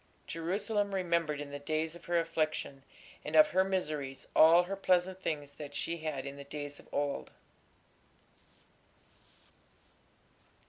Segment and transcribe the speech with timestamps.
[0.25, 2.81] Jerusalem remembered in the days of her affliction
[3.23, 6.89] and of her miseries all her pleasant things that she had in the days of
[6.91, 7.29] old....